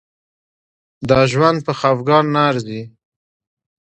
دا 1.09 1.19
ژوند 1.31 1.57
په 1.65 1.71
خفګان 1.79 2.25
نه 2.33 2.41
ارزي. 2.49 2.81